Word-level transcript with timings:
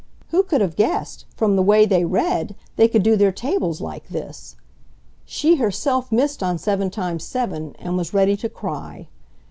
Who 0.29 0.41
could 0.41 0.61
have 0.61 0.75
guessed, 0.75 1.25
from 1.35 1.55
the 1.55 1.61
way 1.61 1.85
they 1.85 2.05
read, 2.05 2.55
they 2.75 2.87
could 2.87 3.03
do 3.03 3.15
their 3.15 3.31
tables 3.31 3.81
like 3.81 4.07
this! 4.09 4.55
She 5.25 5.57
herself 5.57 6.11
missed 6.11 6.41
on 6.41 6.57
7 6.57 6.89
x 6.97 7.23
7 7.23 7.75
and 7.77 7.97
was 7.97 8.11
ready 8.11 8.35
to 8.37 8.49
cry. 8.49 9.09